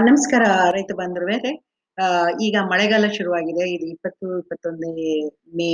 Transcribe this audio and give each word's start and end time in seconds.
ನಮಸ್ಕಾರ 0.00 0.44
ರೈತ 0.70 0.92
ಬಂದ್ರು 0.98 1.26
ಆ, 1.98 2.04
ಈಗ 2.40 2.56
ಮಳೆಗಾಲ 2.70 3.06
ಶುರುವಾಗಿದೆ. 3.12 3.64
ಇದು 3.70 3.86
ಇಪ್ಪತ್ತು 3.86 4.38
ಇಪ್ಪತ್ತೊಂದನೇ 4.38 5.08
ಮೇ 5.54 5.68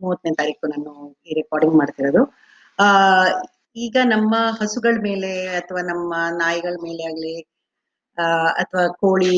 ಮೂವತ್ತನೇ 0.00 0.32
ತಾರೀಕು 0.34 0.66
ನಾನು 0.66 0.92
ಈ 1.26 1.34
ರೆಕಾರ್ಡಿಂಗ್ 1.34 1.76
ಮಾಡ್ತಿರೋದು. 1.76 2.22
ಆ 2.78 2.86
ಈಗ 3.76 3.96
ನಮ್ಮ 4.04 4.34
ಹಸುಗಳ 4.60 4.94
ಮೇಲೆ 5.02 5.30
ಅಥವಾ 5.56 5.80
ನಮ್ಮ 5.82 6.12
ನಾಯಿಗಳ 6.38 6.74
ಮೇಲೆ 6.82 7.02
ಆಗ್ಲಿ 7.04 7.34
ಅಥವಾ 8.58 8.86
ಕೋಳಿ 9.02 9.34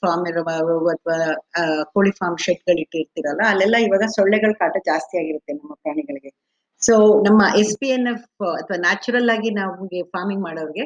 ಫಾರ್ಮ್ 0.00 0.26
ಇರೋ 0.28 0.42
ಅಥವಾ 0.88 1.16
ಕೋಳಿ 1.92 2.10
ಫಾರ್ಮ್ 2.10 2.38
ಶೆಡ್ಗಳು 2.38 2.80
ಇಟ್ಟಿರ್ತೀರಲ್ಲ 2.80 3.42
ಅಲ್ಲೆಲ್ಲ 3.46 3.76
ಇವಾಗ 3.78 4.04
ಸೊಳ್ಳೆಗಳ 4.16 4.52
ಕಾಟ 4.52 4.76
ಜಾಸ್ತಿ 4.86 5.18
ಆಗಿರುತ್ತೆ 5.18 5.52
ನಮ್ಮ 5.52 5.74
ಪ್ರಾಣಿಗಳಿಗೆ. 5.82 6.30
ಸೊ 6.82 6.94
ನಮ್ಮ 7.22 7.42
ಎಸ್ 7.58 7.76
ಪಿ 7.80 7.88
ಎನ್ 7.88 8.08
ಎಫ್ 8.08 8.28
ಅಥವಾ 8.54 8.76
ನ್ಯಾಚುರಲ್ 8.78 9.30
ಆಗಿ 9.30 9.50
ನಮಗೆ 9.58 10.02
ಫಾರ್ಮಿಂಗ್ 10.14 10.42
ಮಾಡೋರಿಗೆ 10.42 10.84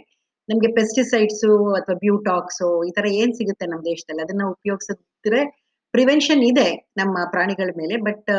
ನಮ್ಗೆ 0.49 0.69
ಪೆಸ್ಟಿಸೈಡ್ಸ್ 0.79 1.45
ಅಥವಾ 1.79 1.97
ಬ್ಯೂಟಾಕ್ಸ್ 2.05 2.63
ಈ 2.89 2.91
ತರ 2.97 3.07
ಏನ್ 3.21 3.33
ಸಿಗುತ್ತೆ 3.39 3.67
ನಮ್ಮ 3.67 3.85
ದೇಶದಲ್ಲಿ? 3.93 4.23
ಅದನ್ನ 4.27 4.45
ಉಪಯೋಗಿಸಿದ್ರೆ 4.55 5.41
ಪ್ರಿವೆನ್ಷನ್ 5.95 6.43
ಇದೆ 6.51 6.69
ನಮ್ಮ 6.97 7.17
ಪ್ರಾಣಿಗಳ 7.31 7.71
ಮೇಲೆ 7.81 7.97
ಬಟ್ 8.09 8.31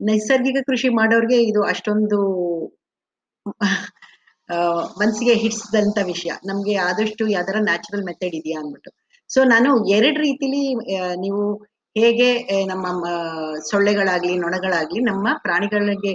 ನೈಸರ್ಗಿಕ 0.00 0.58
ಕೃಷಿ 0.66 0.88
ಮಾಡೋರ್ಗೆ 1.00 1.38
ಇದು 1.50 1.60
ಅಷ್ಟೊಂದು 1.62 2.18
ಮನ್ಸಿಗೆ 5.00 5.34
ಹಿಡಿಸಿದಂತ 5.42 5.98
ವಿಷಯ. 6.10 6.32
ನಮ್ಗೆ 6.44 6.74
ಆದಷ್ಟು 6.88 7.24
ಯಾವ್ದಾರ 7.28 7.58
ನ್ಯಾಚುರಲ್ 7.68 8.06
ಮೆಥಡ್ 8.08 8.34
ಇದೆಯಾ 8.40 8.58
ಅಂದ್ಬಿಟ್ಟು. 8.62 8.90
ಸೊ 9.30 9.40
ನಾನು 9.44 9.70
ಎರಡ್ 9.96 10.18
ರೀತಿಲಿ 10.18 10.62
ನೀವು 11.24 11.42
ಹೇಗೆ 11.96 12.28
ನಮ್ಮ 12.72 12.84
ಸೊಳ್ಳೆಗಳಾಗ್ಲಿ, 13.70 14.34
ನೊಣಗಳಾಗ್ಲಿ 14.36 15.00
ನಮ್ಮ 15.02 15.26
ಪ್ರಾಣಿಗಳಿಗೆ 15.44 16.12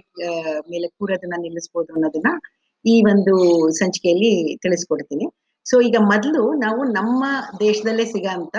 ಮೇಲೆ 0.71 0.88
ಕೂರೋದನ್ನ 0.97 1.38
ನಿಲ್ಲಿಸ್ಬೋದು 1.45 1.91
ಅನ್ನೋದನ್ನ 1.95 2.31
ಈ 2.87 3.03
ಒಂದು 3.07 3.33
ಸಂಚಿಕೆಯಲ್ಲಿ 3.71 4.31
ತಿಳಿಸ್ಕೊಡ್ತೀನಿ. 4.57 5.25
ಸೊ 5.65 5.81
ಈಗ 5.81 5.97
ಮೊದಲು 6.07 6.43
ನಾವು 6.57 6.81
ನಮ್ಮ 6.91 7.21
ದೇಶದಲ್ಲೇ 7.59 8.05
ಸಿಗಂತ 8.05 8.55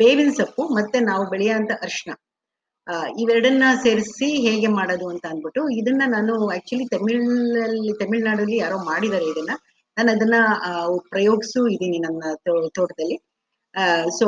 ಬೇವಿನ 0.00 0.30
ಸೊಪ್ಪು 0.34 0.62
ಮತ್ತೆ 0.76 0.98
ನಾವು 1.02 1.24
ಬೆಳೆಯುವಂತ 1.30 1.72
ಅರ್ಶನ 1.82 2.10
ಆ, 2.86 2.94
ಇವೆರಡನ್ನ 3.18 3.64
ಸೇರಿಸಿ 3.82 4.28
ಹೇಗೆ 4.44 4.68
ಮಾಡೋದು 4.74 5.06
ಅಂತ 5.08 5.24
ಅಂದ್ಬಿಟ್ಟು 5.26 5.62
ಇದನ್ನ 5.74 6.02
ನಾನು 6.06 6.34
ಆಕ್ಚುಲಿ 6.48 6.84
ತಮಿಳಲ್ಲಿ 6.86 7.92
ತಮಿಳ್ನಾಡಲ್ಲಿ 7.98 8.56
ಯಾರೋ 8.56 8.76
ಮಾಡಿದ್ದಾರೆ 8.84 9.26
ಇದನ್ನ. 9.26 9.54
ನಾನು 9.96 10.10
ಅದನ್ನ 10.12 10.36
ಪ್ರಯೋಗಿಸು 11.10 11.60
ಇದ್ದೀನಿ 11.66 11.98
ನನ್ನ 11.98 12.22
ತೋಟದಲ್ಲಿ. 12.74 13.18
ಸೊ 14.18 14.26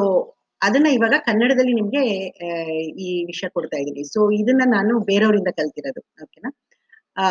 ಅದನ್ನ 0.63 0.89
ಇವಾಗ 0.97 1.15
ಕನ್ನಡದಲ್ಲಿ 1.27 1.75
ನಿಮ್ಗೆ 1.75 2.03
ಆ, 2.47 2.51
ಈ 3.01 3.11
ವಿಷಯ 3.27 3.49
ಕೊಡ್ತಾ 3.49 3.79
ಇದ್ದೀನಿ. 3.79 4.05
ಸೊ 4.13 4.21
ಇದನ್ನ 4.41 4.63
ನಾನು 4.71 4.93
ಬೇರೆಯವರಿಂದ 5.05 5.53
ಕಲ್ತಿರೋದು. 5.57 6.03
ಓಕೆನಾ 6.23 6.51
ಆ 7.17 7.25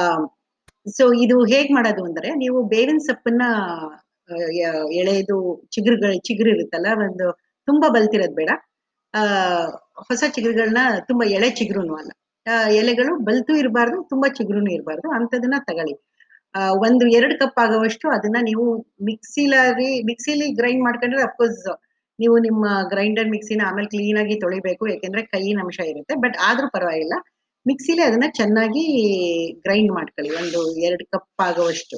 ಸೊ 0.97 1.13
ಇದು 1.23 1.45
ಹೇಗ್ 1.45 1.71
ಮಾಡೋದು 1.71 2.03
ಅಂದ್ರೆ, 2.05 2.29
ನೀವು 2.35 2.63
ಬೇವಿನ 2.63 2.97
ಸೊಪ್ಪನ್ನ 2.97 3.43
ಎಳೆದು 4.99 5.37
ಚಿಗುರುಗಳು, 5.71 6.15
ಚಿಗುರು 6.19 6.49
ಇರುತ್ತಲ್ಲ, 6.49 6.87
ಒಂದು 7.09 7.27
ತುಂಬಾ 7.67 7.87
ಬಲ್ತಿರೋದ್ 7.89 8.35
ಬೇಡ. 8.35 8.49
ಆ, 9.13 9.21
ಹೊಸ 10.07 10.23
ಚಿಗುರುಗಳನ್ನ 10.27 10.81
ತುಂಬಾ 11.07 11.25
ಎಳೆ 11.29 11.49
ಚಿಗುರುನು 11.49 11.95
ಅಲ್ಲ. 11.95 12.11
ಎಲೆಗಳು 12.71 13.15
ಬಲ್ತು 13.23 13.53
ಇರಬಾರ್ದು, 13.55 14.07
ತುಂಬಾ 14.09 14.29
ಚಿಗುರುನು 14.29 14.71
ಇರಬಾರ್ದು 14.73 15.07
ಅಂತದನ್ನ 15.11 15.57
ತಗೊಳ್ಳಿ. 15.67 15.95
ಒಂದು 16.87 17.07
ಎರಡು 17.07 17.39
ಕಪ್ 17.39 17.59
ಆಗುವಷ್ಟು 17.59 18.09
ಅದನ್ನ 18.09 18.37
ನೀವು 18.41 18.65
ಮಿಕ್ಸಿಲಾರಿ 19.05 20.03
ಮಿಕ್ಸಿಲಿ 20.03 20.47
ಗ್ರೈಂಡ್ 20.53 20.83
ಮಾಡ್ಕೊಂಡ್ರೆ 20.83 21.21
ಅಫ್ಕೋರ್ಸ್ 21.21 21.65
ನೀವು 22.19 22.39
ನಿಮ್ಮ 22.39 22.65
ಗ್ರೈಂಡರ್ 22.89 23.29
ಮಿಕ್ಸಿನ 23.29 23.61
ಆಮೇಲೆ 23.65 23.87
ಕ್ಲೀನ್ 23.87 24.17
ಆಗಿ 24.19 24.39
ತೊಳಿಬೇಕು 24.39 24.87
ಯಾಕೆಂದ್ರೆ 24.87 25.21
ಕೈಯಿನ 25.25 25.59
ಅಂಶ 25.63 25.79
ಇರುತ್ತೆ. 25.87 26.15
ಬಟ್ 26.15 26.37
ಆದ್ರೂ 26.43 26.67
ಪರವಾಗಿಲ್ಲ 26.69 27.13
ಮಿಕ್ಸಿಲಿ 27.65 28.03
ಅದನ್ನ 28.07 28.27
ಚೆನ್ನಾಗಿ 28.39 28.83
ಗ್ರೈಂಡ್ 29.65 29.91
ಮಾಡ್ಕೊಳ್ಳಿ, 29.97 30.31
ಒಂದು 30.41 30.59
ಎರಡು 30.87 31.03
ಕಪ್ 31.13 31.41
ಆಗುವಷ್ಟು. 31.47 31.97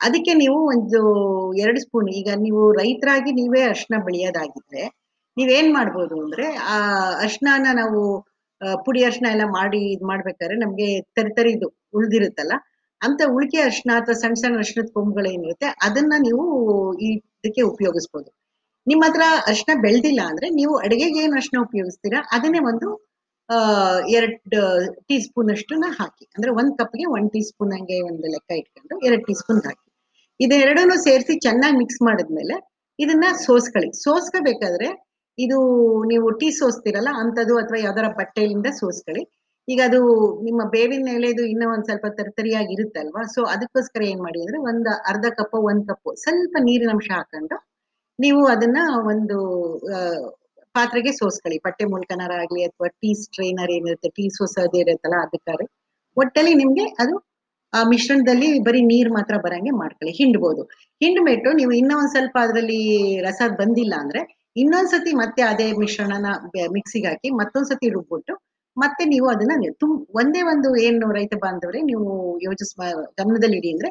ಅದಕ್ಕೆ 0.00 0.32
ನೀವು 0.34 0.58
ಒಂದು 0.74 1.00
ಎರಡು 1.64 1.80
ಸ್ಪೂನ್ 1.80 2.08
ಈಗ 2.20 2.28
ನೀವು 2.36 2.62
ರೈತರಾಗಿ 2.72 3.30
ನೀವೇ 3.32 3.62
ಅರ್ಶನ 3.72 3.94
ಬೆಳೆಯೋದಾಗಿದ್ರೆ, 4.06 4.82
ನೀವೇನ್ 5.36 5.70
ಮಾಡ್ಬೋದು 5.74 6.14
ಅಂದ್ರೆ, 6.24 6.46
ಆ 6.72 6.76
ಅರ್ಶನಾನ 7.26 7.66
ನಾವು 7.80 8.00
ಪುಡಿ 8.84 9.00
ಅರ್ಶನ 9.04 9.26
ಎಲ್ಲ 9.34 9.46
ಮಾಡಿ 9.58 9.80
ಇದ್ 9.94 10.04
ಮಾಡ್ಬೇಕಾದ್ರೆ 10.10 10.56
ನಮ್ಗೆ 10.56 10.86
ತರಿತರಿದು 11.16 11.68
ಉಳ್ದಿರುತ್ತಲ್ಲ, 11.98 12.54
ಅಂತ 13.00 13.22
ಉಳಿಕೆ 13.36 13.58
ಅರ್ಶನ 13.60 13.90
ಅಥವಾ 14.00 14.16
ಸಣ್ಣ 14.22 14.36
ಸಣ್ಣ 14.42 14.56
ಅರ್ಶನದ 14.56 14.88
ಕೊಂಬುಗಳೇನಿರುತ್ತೆ 14.96 15.68
ಅದನ್ನ 15.86 16.14
ನೀವು 16.26 16.44
ಇದಕ್ಕೆ 17.08 17.62
ಉಪಯೋಗಿಸ್ಬೋದು. 17.72 18.28
ನಿಮ್ಮ 18.86 19.02
ಹತ್ರ 19.06 19.24
ಅರ್ಶನ 19.50 19.72
ಬೆಳ್ದಿಲ್ಲ 19.84 20.20
ಅಂದ್ರೆ 20.30 20.46
ನೀವು 20.60 20.74
ಅಡಿಗೆಗೆ 20.84 21.20
ಏನು 21.24 21.36
ಅರ್ಶಿನ 21.40 21.58
ಉಪಯೋಗಿಸ್ತೀರಾ, 21.68 22.20
ಅದನ್ನೇ 22.36 22.60
ಒಂದು 22.70 22.88
ಎರಡ್ 24.08 24.36
ಟೀ 25.08 25.16
ಸ್ಪೂನ್ 25.20 25.50
ಅಷ್ಟನ್ನ 25.50 25.88
ಹಾಕಿ. 25.98 26.24
ಅಂದ್ರೆ 26.36 26.50
ಒಂದ್ 26.50 26.74
ಕಪ್ಗೆ 26.78 27.06
ಒನ್ 27.16 27.26
ಟೀ 27.30 27.40
ಸ್ಪೂನ್ 27.42 27.72
ಹಂಗೆ 27.72 28.00
ಒಂದು 28.00 28.26
ಲೆಕ್ಕ 28.26 28.50
ಇಟ್ಕೊಂಡು 28.52 28.94
ಎರಡ್ 29.06 29.24
ಟೀ 29.26 29.34
ಸ್ಪೂನ್ 29.34 29.62
ಹಾಕಿ. 29.66 29.82
ಇದೆರಡನ್ನು 30.40 30.96
ಸೇರಿಸಿ 31.02 31.34
ಚೆನ್ನಾಗಿ 31.38 31.76
ಮಿಕ್ಸ್ 31.78 32.00
ಮಾಡಿದ್ಮೇಲೆ 32.02 32.54
ಇದನ್ನ 32.98 33.26
ಸೋಸ್ಕೊಳ್ಳಿ. 33.46 33.90
ಸೋಸ್ಕೋಬೇಕಾದ್ರೆ 34.04 34.88
ಇದು 35.38 35.58
ನೀವು 36.06 36.26
ಟೀ 36.30 36.48
ಸೋಸ್ತಿರಲ್ಲ 36.52 37.10
ಅಂಥದ್ದು 37.22 37.54
ಅಥವಾ 37.58 37.78
ಯಾವ್ದಾರ 37.78 38.08
ಬಟ್ಟೆಯಿಂದ 38.18 38.68
ಸೋಸ್ಕೊಳ್ಳಿ. 38.80 39.24
ಈಗ 39.68 39.80
ಅದು 39.84 40.00
ನಿಮ್ಮ 40.42 40.60
ಬೇವಿನ 40.70 41.08
ಎಲೆದು 41.08 41.42
ಇನ್ನೂ 41.44 41.66
ಒಂದ್ 41.72 41.84
ಸ್ವಲ್ಪ 41.84 42.06
ತರಿತರಿಯಾಗಿ 42.18 42.72
ಇರುತ್ತಲ್ವಾ? 42.72 43.22
ಸೊ 43.34 43.40
ಅದಕ್ಕೋಸ್ಕರ 43.44 44.02
ಏನ್ 44.02 44.20
ಮಾಡಿ 44.20 44.40
ಅಂದ್ರೆ 44.40 44.58
ಒಂದ್ 44.70 44.88
ಅರ್ಧ 45.10 45.26
ಕಪ್, 45.38 45.56
ಒಂದ್ 45.70 45.84
ಕಪ್ 45.88 46.10
ಸ್ವಲ್ಪ 46.24 46.56
ನೀರಿನ 46.60 46.90
ಅಂಶ 46.90 47.10
ಹಾಕೊಂಡು 47.10 47.56
ನೀವು 48.18 48.46
ಅದನ್ನ 48.46 48.78
ಒಂದು 49.12 49.38
ಪಾತ್ರೆಗೆ 50.74 51.10
ಸೋಸ್ಕೊಳ್ಳಿ. 51.12 51.58
ಬಟ್ಟೆ 51.66 51.84
ಮೂಲಕನಾರ 51.92 52.32
ಆಗ್ಲಿ 52.42 52.62
ಅಥವಾ 52.68 52.88
ಟೀ 53.00 53.10
ಸ್ಟ್ರೈನರ್ 53.22 53.72
ಏನಿರುತ್ತೆ, 53.76 54.08
ಟೀ 54.16 54.24
ಸೋಸೋದು 54.38 54.78
ಇರುತ್ತಲ್ಲ 54.82 55.16
ಅದಕ್ಕಾರೆ 55.26 55.66
ಒಟ್ಟಲ್ಲಿ 56.16 56.54
ನಿಮ್ಗೆ 56.62 56.84
ಅದು, 57.02 57.14
ಆ 57.72 57.80
ಮಿಶ್ರಣದಲ್ಲಿ 57.92 58.48
ಬರೀ 58.66 58.80
ನೀರ್ 58.90 59.10
ಮಾತ್ರ 59.16 59.34
ಬರಂಗೆ 59.46 59.72
ಮಾಡ್ಕೊಳ್ಳಿ, 59.80 60.12
ಹಿಂಡ್ಬೋದು. 60.20 60.62
ಹಿಂಡ್ಬಿಟ್ಟು 61.00 61.50
ನೀವು 61.60 61.72
ಇನ್ನೂ 61.80 61.94
ಒಂದ್ 62.00 62.12
ಸ್ವಲ್ಪ 62.14 62.36
ಅದರಲ್ಲಿ 62.46 62.80
ರಸ 63.26 63.40
ಬಂದಿಲ್ಲ 63.60 63.94
ಅಂದ್ರೆ 64.04 64.20
ಇನ್ನೊಂದ್ಸತಿ 64.56 65.12
ಮತ್ತೆ 65.22 65.42
ಅದೇ 65.52 65.66
ಮಿಶ್ರಣನ 65.82 66.26
ಮಿಕ್ಸಿಗೆ 66.76 67.08
ಹಾಕಿ 67.10 67.28
ಮತ್ತೊಂದ್ಸತಿ 67.40 67.86
ರುಬ್ಬಿಟ್ಟು 67.96 68.34
ಮತ್ತೆ 68.76 69.02
ನೀವು 69.12 69.26
ಅದನ್ನ 69.32 69.52
ತುಂಬ 69.82 69.96
ಒಂದೇ 70.20 70.40
ಒಂದು 70.52 70.68
ಏನು 70.86 71.08
ರೈತ 71.16 71.34
ಬಾಂಧವ್ರೆ, 71.44 71.80
ನೀವು 71.90 72.06
ಯೋಚಿಸ್ 72.46 72.72
ಗಮನದಲ್ಲಿ 73.20 73.58
ಇಡಿ 73.60 73.70
ಅಂದ್ರೆ 73.74 73.90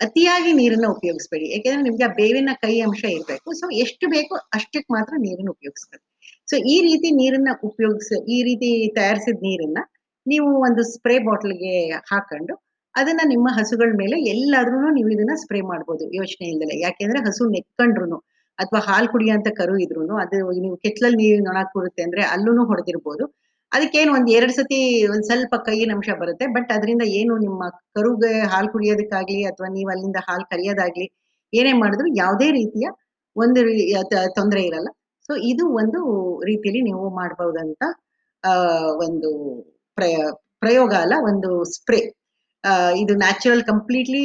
ಅತಿಯಾಗಿ 0.00 0.50
ನೀರನ್ನ 0.52 0.86
ಉಪಯೋಗಿಸ್ಬೇಡಿ. 0.96 1.46
ಯಾಕೆಂದ್ರೆ 1.54 1.82
ನಿಮ್ಗೆ 1.82 2.04
ಆ 2.04 2.12
ಬೇವಿನ 2.20 2.52
ಕೈ 2.64 2.74
ಅಂಶ 2.86 3.02
ಇರ್ಬೇಕು. 3.16 3.48
ಸೊ 3.60 3.66
ಎಷ್ಟು 3.84 4.04
ಬೇಕೋ 4.08 4.34
ಅಷ್ಟಕ್ಕೆ 4.58 4.90
ಮಾತ್ರ 4.96 5.14
ನೀರನ್ನ 5.26 5.50
ಉಪಯೋಗಿಸ್ಬೇಕು. 5.56 6.04
ಸೊ 6.48 6.56
ಈ 6.72 6.76
ರೀತಿ 6.88 7.08
ನೀರನ್ನ 7.20 7.50
ಉಪಯೋಗಿಸ, 7.68 8.12
ಈ 8.28 8.38
ರೀತಿ 8.42 8.70
ತಯಾರಿಸಿದ 8.98 9.38
ನೀರನ್ನ 9.48 9.78
ನೀವು 10.26 10.48
ಒಂದು 10.66 10.82
ಸ್ಪ್ರೇ 10.94 11.16
ಬಾಟ್ಲ್ಗೆ 11.18 11.74
ಹಾಕೊಂಡು 12.10 12.54
ಅದನ್ನ 12.94 13.22
ನಿಮ್ಮ 13.24 13.48
ಹಸುಗಳ 13.56 13.90
ಮೇಲೆ 14.02 14.16
ಎಲ್ಲಾದ್ರೂ 14.32 14.90
ನೀವು 14.98 15.08
ಇದನ್ನ 15.14 15.34
ಸ್ಪ್ರೇ 15.42 15.60
ಮಾಡ್ಬೋದು 15.70 16.04
ಯೋಚನೆ 16.18 16.46
ಇಲ್ದಲೆ 16.52 16.74
ಯಾಕೆಂದ್ರೆ 16.80 17.20
ಹಸು 17.26 17.44
ನೆಕ್ಕೊಂಡ್ರು 17.54 18.18
ಅಥವಾ 18.58 18.80
ಹಾಲು 18.88 19.08
ಕುಡಿಯೋಂತ 19.12 19.48
ಕರು 19.60 19.74
ಇದ್ರು 19.84 20.02
ಅದು 20.24 20.36
ನೀವು 20.64 20.76
ಕೆಟ್ಲಲ್ಲಿ 20.76 21.18
ನೀರು 21.22 21.40
ನೊಣ 21.44 21.60
ಕೂರುತ್ತೆ 21.72 22.02
ಅಂದ್ರೆ 22.02 22.22
ಅಲ್ಲೂ 22.34 22.64
ಹೊಡೆದಿರ್ಬೋದು. 22.70 23.24
ಅದಕ್ಕೇನು 23.74 24.10
ಒಂದ್ 24.16 24.30
ಎರಡ್ 24.38 24.54
ಸತಿ 24.58 24.78
ಒಂದ್ 25.12 25.26
ಸ್ವಲ್ಪ 25.28 25.54
ಕೈಯಿನ 25.68 25.94
ಅಂಶ 25.96 26.10
ಬರುತ್ತೆ. 26.22 26.44
ಬಟ್ 26.56 26.70
ಅದರಿಂದ 26.76 27.04
ಏನು 27.20 27.34
ನಿಮ್ಮ 27.46 27.62
ಕರುಗೆ 27.96 28.32
ಹಾಲು 28.52 28.68
ಕುಡಿಯೋದಕ್ಕಾಗ್ಲಿ 28.74 29.40
ಅಥವಾ 29.50 29.68
ನೀವು 29.76 29.90
ಅಲ್ಲಿಂದ 29.94 30.20
ಹಾಲು 30.28 30.44
ಕರಿಯೋದಾಗ್ಲಿ 30.52 31.06
ಏನೇ 31.52 31.72
ಮಾಡಿದ್ರು 31.82 32.08
ಯಾವುದೇ 32.22 32.48
ರೀತಿಯ 32.60 32.86
ಒಂದು 33.36 33.60
ತೊಂದರೆ 34.38 34.62
ಇರಲ್ಲ. 34.68 34.88
ಸೊ 35.28 35.32
ಇದು 35.50 35.64
ಒಂದು 35.80 36.00
ರೀತಿಯಲ್ಲಿ 36.50 36.82
ನೀವು 36.90 37.04
ಮಾಡಬಹುದಂತ 37.20 37.82
ಒಂದು 39.06 39.30
ಪ್ರಯ 39.98 40.14
ಪ್ರಯೋಗ 40.62 40.92
ಅಲ್ಲ, 41.04 41.14
ಒಂದು 41.30 41.48
ಸ್ಪ್ರೇ. 41.74 42.00
ಇದು 43.00 43.12
ನ್ಯಾಚುರಲ್ 43.22 43.62
ಕಂಪ್ಲೀಟ್ಲಿ 43.70 44.22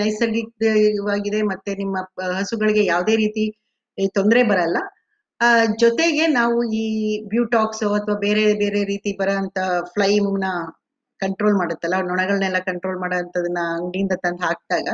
ನೈಸರ್ಗಿಕವಾಗಿದೆ, 0.00 1.40
ಮತ್ತೆ 1.52 1.70
ನಿಮ್ಮ 1.82 1.96
ಹಸುಗಳಿಗೆ 2.38 2.82
ಯಾವುದೇ 2.92 3.14
ರೀತಿ 3.24 3.44
ತೊಂದರೆ 4.18 4.42
ಬರಲ್ಲ. 4.52 4.78
ಜೊತೆಗೆ 5.82 6.24
ನಾವು 6.30 6.56
ಈ 6.74 6.84
ಬ್ಯೂಟಾಕ್ಸ್ 7.28 7.84
ಅಥವಾ 7.98 8.16
ಬೇರೆ 8.18 8.42
ಬೇರೆ 8.54 8.80
ರೀತಿ 8.84 9.10
ಬರೋಂತ 9.12 9.58
ಫ್ಲೈಮ್ನ 9.94 10.48
ಕಂಟ್ರೋಲ್ 11.20 11.54
ಮಾಡುತ್ತಲ್ಲ 11.54 11.96
ನೊಣಗಳನ್ನೆಲ್ಲ 12.10 12.58
ಕಂಟ್ರೋಲ್ 12.68 12.98
ಮಾಡೋಂಥದನ್ನ 12.98 13.60
ಅಂಗಡಿಯಿಂದ 13.76 14.14
ತಂದು 14.24 14.42
ಹಾಕಿದಾಗ 14.46 14.88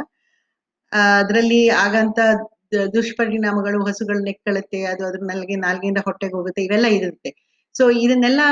ಅದರಲ್ಲಿ 1.20 1.62
ಆಗಂತ 1.84 2.19
ದುಷ್ಪರಿಣಾಮಗಳು, 2.94 3.78
ಹಸುಗಳು 3.84 4.20
ನೆಕ್ಕಳುತ್ತೆ, 4.25 4.78
ಅದು 4.84 5.02
ಅದ್ರ 5.06 5.20
ನಾಲ್ಗೆ 5.25 5.56
ನಾಲ್ಗೆಯಿಂದ 5.56 6.00
ಹೊಟ್ಟೆಗೆ 6.06 6.34
ಹೋಗುತ್ತೆ, 6.34 6.62
ಇವೆಲ್ಲ 6.62 6.87
ಇರುತ್ತೆ. 6.99 7.31
ಸೊ 7.75 7.84
ಇದನ್ನೆಲ್ಲ 8.04 8.42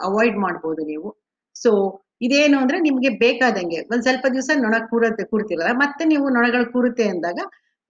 ಅವಾಯ್ಡ್ 0.00 0.38
ಮಾಡ್ಬೋದು 0.38 0.82
ನೀವು. 0.86 1.08
ಸೊ 1.56 1.70
ಇದೇನು 2.20 2.56
ಅಂದ್ರೆ 2.58 2.78
ನಿಮ್ಗೆ 2.80 3.10
ಬೇಕಾದಂಗೆ, 3.24 3.80
ಒಂದ್ 3.92 4.02
ಸ್ವಲ್ಪ 4.02 4.26
ದಿವಸ 4.32 4.50
ನೊಣ 4.56 4.76
ಕೂರತ್ತೆ 4.90 5.24
ಕೂರ್ತಿರಲ್ಲ, 5.24 5.72
ಮತ್ತೆ 5.84 6.04
ನೀವು 6.04 6.26
ನೊಣಗಳು 6.28 6.66
ಕೂರುತ್ತೆ 6.72 7.06
ಅಂದಾಗ, 7.08 7.40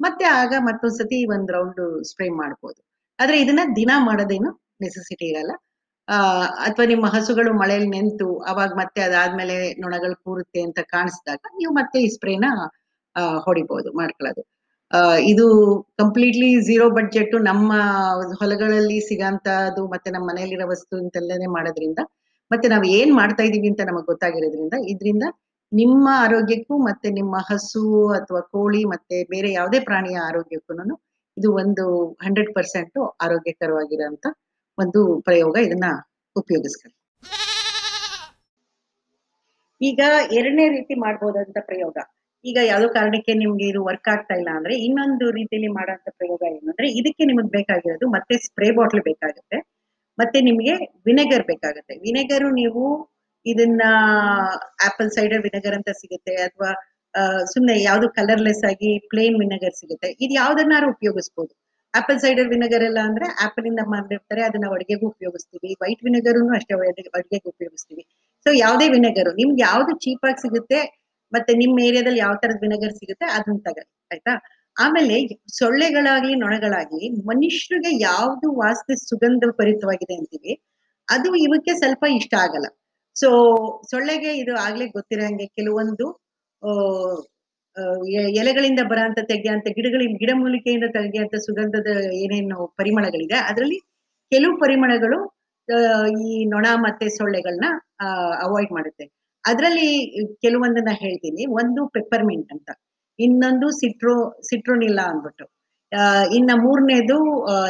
ಮತ್ತೆ 0.00 0.24
ಆಗ 0.40 0.54
ಮತ್ತೊಂದ್ಸತಿ 0.60 1.18
ಒಂದ್ 1.34 1.52
ರೌಂಡ್ 1.52 1.82
ಸ್ಪ್ರೇ 2.10 2.28
ಮಾಡ್ಬೋದು. 2.42 2.80
ಆದ್ರೆ 3.18 3.40
ಇದನ್ನ 3.40 3.62
ದಿನ 3.76 3.90
ಮಾಡೋದೇನು 3.98 4.50
ನೆಸೆಸಿಟಿ 4.80 5.26
ಇರಲ್ಲ. 5.26 5.52
ಆ, 6.08 6.16
ಅಥವಾ 6.64 6.86
ನಿಮ್ಮ 6.86 7.06
ಹಸುಗಳು 7.06 7.50
ಮಳೆಯಲ್ಲಿ 7.52 7.88
ನಿಂತು 7.88 8.26
ಅವಾಗ 8.42 8.70
ಮತ್ತೆ 8.76 9.00
ಅದಾದ್ಮೇಲೆ 9.00 9.54
ನೊಣಗಳು 9.80 10.16
ಕೂರುತ್ತೆ 10.24 10.60
ಅಂತ 10.62 10.78
ಕಾಣಿಸಿದಾಗ 10.88 11.40
ನೀವು 11.56 11.72
ಮತ್ತೆ 11.74 11.98
ಈ 12.02 12.08
ಸ್ಪ್ರೇನ 12.08 12.46
ಹೊಡಿಬಹುದು 13.46 13.92
ಮಾಡ್ಕೊಳ್ಳೋದು. 13.92 14.42
ಇದು 15.24 15.46
ಕಂಪ್ಲೀಟ್ಲಿ 15.98 16.62
ಝೀರೋ 16.62 16.90
ಬಡ್ಜೆಟ್ 16.90 17.34
ನಮ್ಮ 17.42 17.70
ಹೊಲಗಳಲ್ಲಿ 18.34 19.00
ಸಿಗಂತದ್ದು 19.00 19.82
ಮತ್ತೆ 19.88 20.10
ನಮ್ಮ 20.10 20.26
ಮನೆಯಲ್ಲಿರೋ 20.28 20.66
ವಸ್ತು 20.68 20.94
ಇಂತೆಲ್ಲನೇ 20.98 21.46
ಮಾಡೋದ್ರಿಂದ 21.46 22.00
ಮತ್ತೆ 22.50 22.68
ನಾವು 22.68 22.84
ಏನ್ 22.90 23.12
ಮಾಡ್ತಾ 23.14 23.42
ಇದೀವಿ 23.42 23.68
ಅಂತ 23.68 23.80
ನಮಗ್ 23.80 24.06
ಗೊತ್ತಾಗಿರೋದ್ರಿಂದ 24.06 24.74
ಇದರಿಂದ 24.86 25.24
ನಿಮ್ಮ 25.72 26.08
ಆರೋಗ್ಯಕ್ಕೂ 26.16 26.74
ಮತ್ತೆ 26.84 27.10
ನಿಮ್ಮ 27.10 27.36
ಹಸು 27.48 27.82
ಅಥವಾ 28.14 28.40
ಕೋಳಿ 28.52 28.84
ಮತ್ತೆ 28.84 29.24
ಬೇರೆ 29.30 29.52
ಯಾವುದೇ 29.52 29.80
ಪ್ರಾಣಿಯ 29.80 30.18
ಆರೋಗ್ಯಕ್ಕೂ 30.26 30.74
ಇದು 31.36 31.48
ಒಂದು 31.62 31.84
ಹಂಡ್ರೆಡ್ 32.24 32.50
ಪರ್ಸೆಂಟ್ 32.56 32.98
ಆರೋಗ್ಯಕರವಾಗಿರೋಂಥ 33.26 34.26
ಒಂದು 34.78 35.00
ಪ್ರಯೋಗ 35.28 35.54
ಇದನ್ನ 35.66 35.88
ಉಪಯೋಗಿಸ್ಕೊಳ್ಳಿ 36.36 36.94
ಈಗ 39.80 40.00
ಎರಡನೇ 40.38 40.66
ರೀತಿ 40.74 40.94
ಮಾಡ್ಬೋದಂತ 41.04 41.58
ಪ್ರಯೋಗ. 41.70 41.96
ಈಗ 42.44 42.58
ಯಾವ್ದೋ 42.70 42.88
ಕಾರಣಕ್ಕೆ 42.96 43.32
ನಿಮ್ಗೆ 43.40 43.64
ಇದು 43.70 43.80
ವರ್ಕ್ 43.88 44.08
ಆಗ್ತಾ 44.12 44.34
ಇಲ್ಲ 44.40 44.50
ಅಂದ್ರೆ 44.58 44.74
ಇನ್ನೊಂದು 44.86 45.26
ರೀತಿಯಲ್ಲಿ 45.38 45.70
ಮಾಡೋಂಥ 45.78 46.08
ಪ್ರಯೋಗ 46.18 46.40
ಏನಂದ್ರೆ 46.56 46.88
ಇದಕ್ಕೆ 47.00 47.24
ನಿಮಗೆ 47.30 47.50
ಬೇಕಾಗಿರೋದು 47.56 48.06
ಮತ್ತೆ 48.14 48.34
ಸ್ಪ್ರೇ 48.46 48.68
ಬಾಟ್ಲ್ 48.78 49.02
ಬೇಕಾಗುತ್ತೆ, 49.08 49.58
ಮತ್ತೆ 50.18 50.38
ನಿಮ್ಗೆ 50.48 50.74
ವಿನೆಗರ್ 51.08 51.44
ಬೇಕಾಗುತ್ತೆ. 51.50 51.94
ವಿನೆಗರು 52.06 52.48
ನೀವು 52.60 52.82
ಇದನ್ನ 53.46 53.82
ಆಪಲ್ 54.88 55.10
ಸೈಡರ್ 55.16 55.42
ವಿನೆಗರ್ 55.46 55.76
ಅಂತ 55.78 55.90
ಸಿಗುತ್ತೆ, 56.02 56.34
ಅಥವಾ 56.48 56.70
ಸುಮ್ಮನೆ 57.52 57.74
ಯಾವ್ದು 57.88 58.06
ಕಲರ್ಲೆಸ್ 58.18 58.64
ಆಗಿ 58.70 58.90
ಪ್ಲೇನ್ 59.10 59.36
ವಿನೆಗರ್ 59.42 59.74
ಸಿಗುತ್ತೆ. 59.80 60.08
ಇದು 60.24 60.32
ಯಾವ್ದನ್ನಾರು 60.42 60.86
ಉಪಯೋಗಿಸ್ಬೋದು. 60.94 61.52
ಆಪಲ್ 61.94 62.18
ಸೈಡರ್ 62.24 62.48
ವಿನೆಗರ್ 62.54 62.84
ಎಲ್ಲ 62.88 63.00
ಅಂದ್ರೆ 63.08 63.26
ಆಪಲ್ 63.46 63.66
ಇಂದ 63.70 63.82
ಮಾಡಿರ್ತಾರೆ 63.92 64.42
ಅದನ್ನ 64.48 64.66
ಅಡುಗೆಗೂ 64.76 65.06
ಉಪಯೋಗಿಸ್ತೀವಿ. 65.12 65.70
ವೈಟ್ 65.82 66.02
ವಿನೆಗರ್ನು 66.08 66.54
ಅಷ್ಟೇ 66.58 66.74
ಅಡುಗೆಗೆ 67.18 67.48
ಉಪಯೋಗಿಸ್ತೀವಿ. 67.54 68.04
ಸೊ 68.46 68.50
ಯಾವ್ದೇ 68.64 68.86
ವಿನೆಗರ್ 68.96 69.30
ನಿಮ್ಗೆ 69.40 69.62
ಯಾವ್ದು 69.62 69.92
ಚೀಪ್ 70.04 70.24
ಆಗಿ 70.28 70.40
ಸಿಗುತ್ತೆ, 70.44 70.80
ಮತ್ತೆ 71.32 71.52
ನಿಮ್ 71.62 71.76
ಏರಿಯಾದಲ್ಲಿ 71.86 72.20
ಯಾವ 72.24 72.34
ತರದ 72.42 72.58
ವಿನೆಗರ್ 72.66 72.94
ಸಿಗುತ್ತೆ, 73.00 73.26
ಅದನ್ನ 73.36 73.58
ತಗೊಳ್ಳಿ, 73.66 73.90
ಆಯ್ತಾ? 74.12 74.34
ಆಮೇಲೆ 74.76 75.16
ಸೊಳ್ಳೆಗಳಾಗ್ಲಿ, 75.58 76.34
ನೊಣಗಳಾಗ್ಲಿ, 76.34 77.06
ಮನುಷ್ಯರಿಗೆ 77.30 77.92
ಯಾವ್ದು 78.00 78.48
ವಾಸ್ತು 78.62 78.94
ಸುಗಂಧ 79.08 79.44
ಭರಿತವಾಗಿದೆ 79.60 80.14
ಅಂತೀವಿ, 80.20 80.52
ಅದು 81.08 81.30
ಇವಕ್ಕೆ 81.46 81.72
ಸ್ವಲ್ಪ 81.82 82.04
ಇಷ್ಟ 82.18 82.34
ಆಗಲ್ಲ. 82.44 82.68
ಸೊ 83.16 83.28
ಸೊಳ್ಳೆಗೆ 83.90 84.30
ಇದು 84.42 84.52
ಆಗ್ಲೇ 84.66 84.86
ಗೊತ್ತಿರಂಗೆ 84.98 85.46
ಕೆಲವೊಂದು 85.58 86.06
ಎಲೆಗಳಿಂದ 88.32 88.80
ಬರೋಂತ 88.90 89.20
ತೆಗೆಯಂತ 89.28 89.66
ಗಿಡಗಳಿಂದ 89.68 90.16
ಗಿಡಮೂಲಿಕೆಯಿಂದ 90.16 90.86
ತೆಗೆಯಂತ 90.92 91.36
ಸುಗಂಧದ 91.36 91.90
ಏನೇನು 92.22 92.66
ಪರಿಮಳಗಳಿದೆ, 92.76 93.34
ಅದರಲ್ಲಿ 93.50 93.78
ಕೆಲವು 94.32 94.54
ಪರಿಮಳಗಳು 94.60 95.18
ಈ 96.28 96.44
ನೊಣ 96.44 96.66
ಮತ್ತೆ 96.76 97.08
ಸೊಳ್ಳೆಗಳನ್ನ 97.08 97.66
ಅವಾಯ್ಡ್ 98.42 98.72
ಮಾಡುತ್ತೆ. 98.72 99.04
ಅದರಲ್ಲಿ 99.44 99.88
ಕೆಲವೊಂದನ್ನ 100.42 100.92
ಹೇಳ್ತೀನಿ. 100.94 101.46
ಒಂದು 101.52 101.88
ಪೆಪ್ಪರ್ಮಿಂಟ್ 101.88 102.50
ಅಂತ. 102.52 102.70
ಇನ್ನೊಂದು 103.18 103.66
ಸಿಟ್ರೋ 103.70 104.14
ಸಿಟ್ರೋನಿಲ್ಲ 104.40 105.00
ಅಂದ್ಬಿಟ್ಟು. 105.00 105.44
ಇನ್ನ 106.34 106.50
ಮೂರನೇದು 106.54 107.16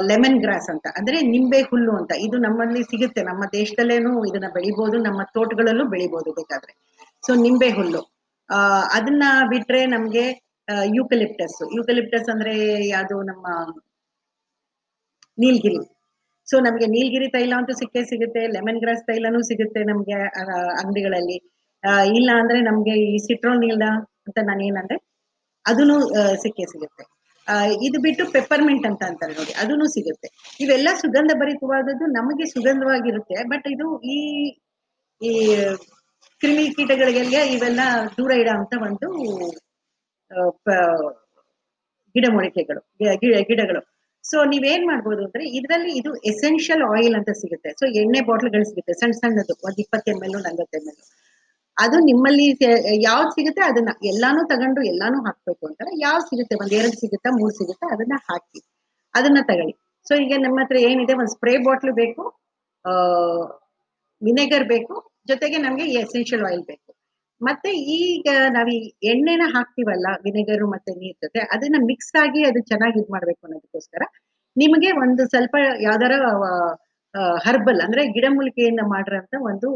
ಲೆಮನ್ 0.07 0.39
ಗ್ರಾಸ್ 0.41 0.71
ಅಂತ. 0.71 0.87
ಅಂದ್ರೆ 0.99 1.21
ನಿಂಬೆ 1.27 1.61
ಹುಲ್ಲು 1.63 1.93
ಅಂತ. 1.97 2.13
ಇದು 2.27 2.37
ನಮ್ಮಲ್ಲಿ 2.39 2.83
ಸಿಗುತ್ತೆ. 2.83 3.23
ನಮ್ಮ 3.23 3.45
ದೇಶದಲ್ಲೇನು 3.53 4.13
ಇದನ್ನ 4.31 4.49
ಬೆಳಿಬಹುದು 4.55 4.99
ನಮ್ಮ 4.99 5.23
ತೋಟಗಳಲ್ಲೂ 5.35 5.87
ಬೆಳಿಬಹುದು 5.89 6.33
ಬೇಕಾದ್ರೆ. 6.33 6.75
ಸೊ 7.27 7.35
ನಿಂಬೆ 7.35 7.71
ಹುಲ್ಲು. 7.71 8.03
ಅದನ್ನ 8.97 9.25
ಬಿಟ್ರೆ 9.53 9.81
ನಮ್ಗೆ 9.95 10.25
ಯೂಕಲಿಪ್ಟಸ್. 10.99 11.59
ಯೂಕಲಿಪ್ಟಸ್ 11.77 12.29
ಅಂದ್ರೆ 12.35 12.55
ಯಾವುದು 12.95 13.17
ನಮ್ಮ 13.31 13.47
ನೀಲ್ಗಿರಿ. 15.39 15.81
ಸೊ 16.49 16.57
ನಮ್ಗೆ 16.67 16.87
ನೀಲ್ಗಿರಿ 16.95 17.29
ತೈಲ 17.35 17.53
ಅಂತೂ 17.59 17.75
ಸಿಕ್ಕೇ 17.81 18.01
ಸಿಗುತ್ತೆ 18.11 18.43
ಲೆಮನ್ 18.57 18.81
ಗ್ರಾಸ್ 18.83 19.05
ತೈಲನೂ 19.11 19.41
ಸಿಗುತ್ತೆ 19.51 19.81
ನಮ್ಗೆ 19.91 20.19
ಅಂಗಡಿಗಳಲ್ಲಿ. 20.83 21.39
ಇಲ್ಲ 22.19 22.31
ಅಂದ್ರೆ 22.41 22.59
ನಮ್ಗೆ 22.69 22.95
ಈ 23.15 23.19
ಸಿಟ್ರೋನ್ 23.29 23.65
ಇಲ್ಲ 23.73 23.85
ಅಂತ 24.27 24.39
ನಾನು 24.51 24.63
ಏನಂದ್ರೆ 24.69 24.99
ಅದನ್ನು 25.65 25.97
ಸಿಕ್ಕೇ 26.43 26.65
ಸಿಗುತ್ತೆ. 26.73 27.05
ಇದು 27.87 27.99
ಬಿಟ್ಟು 28.07 28.25
ಪೆಪ್ಪರ್ಮಿಂಟ್ 28.37 28.87
ಅಂತ 28.91 29.03
ಅಂತಾರೆ 29.09 29.33
ನೋಡಿ 29.39 29.53
ಅದನ್ನು 29.63 29.87
ಸಿಗುತ್ತೆ. 29.97 30.29
ಇವೆಲ್ಲ 30.65 30.89
ಸುಗಂಧ 31.03 31.33
ಭರಿತವಾದದ್ದು 31.43 32.07
ನಮಗೆ 32.19 32.45
ಸುಗಂಧವಾಗಿರುತ್ತೆ, 32.55 33.37
ಬಟ್ 33.53 33.67
ಇದು 33.75 33.87
ಈ 34.15 34.19
ಈ 35.21 35.33
ಕ್ರಿಮಿ 36.45 36.65
ಕೀಟಗಳಿಗೆಲ್ಲ 36.77 37.37
ಇವೆಲ್ಲ 37.55 37.83
ದೂರ 38.17 38.31
ಇಡೋಂತ 38.43 38.75
ಒಂದು 38.87 39.09
ಗಿಡಮೂಲಿಕೆಗಳು 42.15 42.81
ಗಿಡಗಳು. 43.51 43.81
ಸೊ 44.25 44.37
ನೀವೇನ್ 44.51 44.85
ಮಾಡ್ಬೋದು 44.91 45.21
ಅಂದ್ರೆ 45.27 45.45
ಇದರಲ್ಲಿ 45.59 45.93
ಇದು 46.01 46.11
ಎಸೆನ್ಷಿಯಲ್ 46.31 46.83
ಆಯಿಲ್ 46.93 47.17
ಅಂತ 47.19 47.31
ಸಿಗುತ್ತೆ. 47.41 47.71
ಸೊ 47.81 47.85
ಎಣ್ಣೆ 48.01 48.21
ಬಾಟ್ಲ್ಗಳು 48.29 48.67
ಸಿಗುತ್ತೆ 48.71 48.93
ಸಣ್ಣ 49.01 49.15
ಸಣ್ಣದು, 49.23 49.55
ಒಂದ್ 49.67 49.81
ಇಪ್ಪತ್ತು 49.85 50.11
ಎಂ 50.13 50.21
ಎಲ್ 50.27 50.35
ನಲ್ವತ್ತು 50.47 50.77
ಎಂ 50.81 50.87
ಎಲ್ 50.93 51.01
ಅದು 51.77 51.97
ನಿಮ್ಮಲ್ಲಿ 52.09 52.47
ಯಾವ್ದು 53.09 53.31
ಸಿಗುತ್ತೆ 53.37 53.63
ಅದನ್ನ 53.71 53.93
ಎಲ್ಲಾನು 54.11 54.43
ತಗೊಂಡು 54.53 54.81
ಎಲ್ಲಾನು 54.93 55.19
ಹಾಕ್ಬೇಕು 55.27 55.63
ಅಂತಾರೆ. 55.69 55.93
ಯಾವ್ದು 56.07 56.27
ಸಿಗುತ್ತೆ? 56.31 56.55
ಒಂದ್ 56.63 56.75
ಎರಡು 56.81 56.97
ಸಿಗುತ್ತಾ, 57.03 57.31
ಮೂರ್ 57.39 57.55
ಸಿಗುತ್ತಾ, 57.61 57.87
ಅದನ್ನ 57.95 58.17
ಹಾಕಿ, 58.29 58.61
ಅದನ್ನ 59.15 59.41
ತಗೊಳ್ಳಿ. 59.51 59.75
ಸೊ 60.07 60.15
ಈಗ 60.25 60.35
ನಮ್ಮ 60.47 60.59
ಹತ್ರ 60.63 60.79
ಏನಿದೆ? 60.91 61.15
ಒಂದ್ 61.21 61.33
ಸ್ಪ್ರೇ 61.37 61.55
ಬಾಟ್ಲ್ 61.67 61.93
ಬೇಕು 62.03 62.23
ವಿನೆಗರ್ 64.23 64.67
ಬೇಕು 64.75 64.95
ಜೊತೆಗೆ 65.29 65.59
ನಮ್ಗೆ 65.65 65.85
ಎಸೆನ್ಷಿಯಲ್ 66.03 66.45
ಆಯಿಲ್ 66.49 66.65
ಬೇಕು. 66.71 66.91
ಮತ್ತೆ 67.41 67.71
ಈಗ 67.97 68.27
ನಾವ್ 68.57 68.69
ಈ 68.75 68.79
ಎಣ್ಣೆನ 69.13 69.45
ಹಾಕ್ತಿವಲ್ಲ, 69.55 70.07
ವಿನೆಗರು 70.27 70.67
ಮತ್ತೆ 70.75 70.91
ನೀರ್ 71.01 71.17
ಜೊತೆ, 71.25 71.41
ಅದನ್ನ 71.55 71.79
ಮಿಕ್ಸ್ 71.91 72.13
ಆಗಿ 72.23 72.41
ಅದು 72.51 72.61
ಚೆನ್ನಾಗಿ 72.71 72.99
ಇದ್ 73.03 73.11
ಮಾಡ್ಬೇಕು 73.15 73.43
ಅನ್ನೋದಕ್ಕೋಸ್ಕರ 73.47 74.05
ನಿಮಗೆ 74.57 74.91
ಒಂದು 75.05 75.23
ಸ್ವಲ್ಪ 75.33 75.55
ಯಾವ್ದಾರ 75.87 76.15
ಹರ್ಬಲ್ 77.47 77.81
ಅಂದ್ರೆ 77.85 78.03
ಗಿಡಮೂಲಿಕೆಯಿಂದ 78.15 78.83
ಮಾಡಿರೋಂತ 78.93 79.35
ಒಂದು 79.51 79.69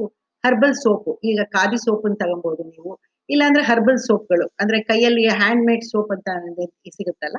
ಹರ್ಬಲ್ 0.44 0.74
ಸೋಪು 0.82 1.12
ಈಗ 1.30 1.40
ಖಾದಿ 1.54 1.78
ಸೋಪನ್ನು 1.84 2.18
ತಗೊಬಹುದು 2.22 2.62
ನೀವು. 2.72 2.92
ಇಲ್ಲಾಂದ್ರೆ 3.28 3.62
ಹರ್ಬಲ್ 3.70 3.98
ಸೋಪ್ಗಳು 4.06 4.46
ಅಂದ್ರೆ 4.60 4.78
ಕೈಯಲ್ಲಿ 4.90 5.24
ಹ್ಯಾಂಡ್ 5.40 5.64
ಮೇಡ್ 5.68 5.84
ಸೋಪ್ 5.90 6.10
ಅಂತ 6.16 6.28
ಸಿಗುತ್ತಲ್ಲ, 6.96 7.38